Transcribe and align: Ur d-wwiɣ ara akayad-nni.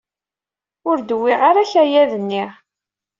Ur 0.89 0.97
d-wwiɣ 0.99 1.41
ara 1.49 1.59
akayad-nni. 1.65 2.43